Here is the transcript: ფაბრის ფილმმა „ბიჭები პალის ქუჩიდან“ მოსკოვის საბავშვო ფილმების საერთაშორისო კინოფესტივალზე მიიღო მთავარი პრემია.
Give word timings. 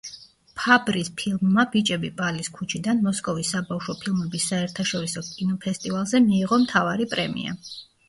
ფაბრის 0.59 1.11
ფილმმა 1.19 1.65
„ბიჭები 1.75 2.11
პალის 2.23 2.49
ქუჩიდან“ 2.57 3.05
მოსკოვის 3.09 3.53
საბავშვო 3.57 3.97
ფილმების 4.03 4.51
საერთაშორისო 4.55 5.27
კინოფესტივალზე 5.31 6.27
მიიღო 6.29 6.63
მთავარი 6.69 7.13
პრემია. 7.17 7.59